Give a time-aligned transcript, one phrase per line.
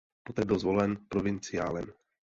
[0.23, 1.85] Poté byl zvolen provinciálem.